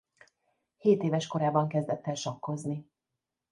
[0.77, 2.85] Hétéves korában kezdett el sakkozni.